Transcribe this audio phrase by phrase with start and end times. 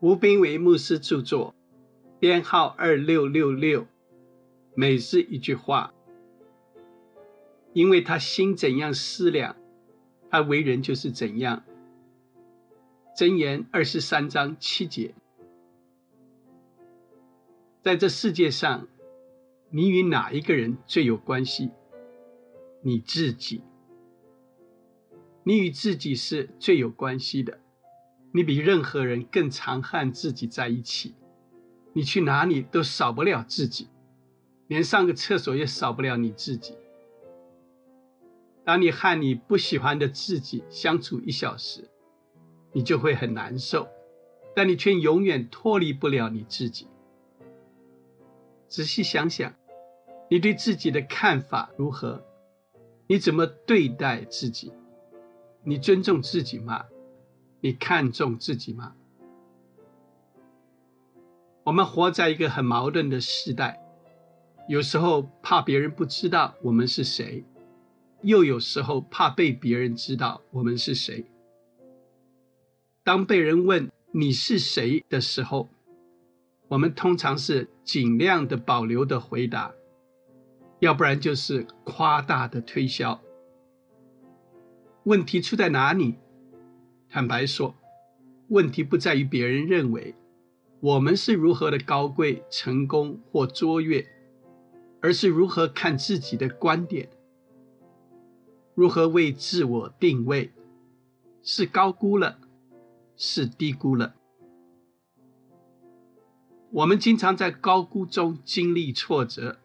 [0.00, 1.56] 吴斌为牧师著作，
[2.20, 3.84] 编号二六六六，
[4.76, 5.92] 每日一句话。
[7.72, 9.56] 因为他心怎样思量，
[10.30, 11.64] 他为人就是怎样。
[13.16, 15.16] 箴言二十三章七节，
[17.82, 18.86] 在这世界上，
[19.70, 21.70] 你与哪一个人最有关系？
[22.82, 23.62] 你自己。
[25.42, 27.58] 你与自己是最有关系的。
[28.38, 31.16] 你比任何人更常和自己在一起，
[31.92, 33.88] 你去哪里都少不了自己，
[34.68, 36.76] 连上个厕所也少不了你自己。
[38.64, 41.90] 当你和你不喜欢的自己相处一小时，
[42.70, 43.88] 你就会很难受，
[44.54, 46.86] 但你却永远脱离不了你自己。
[48.68, 49.52] 仔细想想，
[50.30, 52.24] 你对自己的看法如何？
[53.08, 54.72] 你怎么对待自己？
[55.64, 56.84] 你尊重自己吗？
[57.60, 58.94] 你看重自己吗？
[61.64, 63.80] 我们活在一个很矛盾的时代，
[64.68, 67.44] 有时候怕别人不知道我们是谁，
[68.22, 71.26] 又有时候怕被别人知道我们是谁。
[73.04, 75.68] 当被人问你是谁的时候，
[76.68, 79.74] 我们通常是尽量的保留的回答，
[80.78, 83.20] 要不然就是夸大的推销。
[85.04, 86.16] 问题出在哪里？
[87.10, 87.74] 坦白说，
[88.48, 90.14] 问题不在于别人认为
[90.80, 94.06] 我们是如何的高贵、成功或卓越，
[95.00, 97.08] 而是如何看自己的观点，
[98.74, 100.52] 如何为自我定位，
[101.42, 102.38] 是高估了，
[103.16, 104.14] 是低估了。
[106.70, 109.56] 我们经常在高估中经历挫折，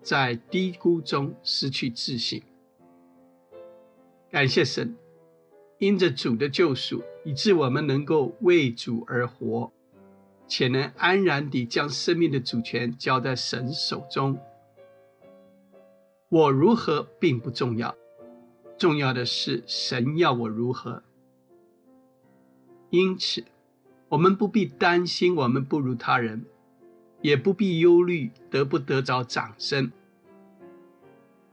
[0.00, 2.42] 在低估中失去自信。
[4.30, 4.96] 感谢神。
[5.78, 9.72] 因着主的救赎，以致我们能够为主而活，
[10.48, 14.38] 且能安然地将生命的主权交在神手中。
[16.28, 17.94] 我如何并不重要，
[18.78, 21.02] 重要的是神要我如何。
[22.90, 23.44] 因此，
[24.08, 26.46] 我们不必担心我们不如他人，
[27.20, 29.92] 也不必忧虑得不得着掌声。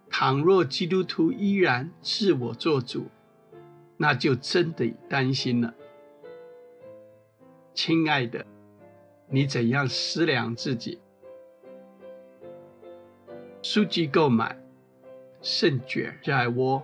[0.10, 3.08] 倘若基督徒依然自我做主。
[3.98, 5.74] 那就真的担心了，
[7.74, 8.46] 亲爱的，
[9.28, 11.00] 你怎样思量自己？
[13.62, 14.58] 书籍购买，
[15.42, 16.84] 胜券在握，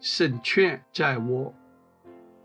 [0.00, 1.54] 胜券在握。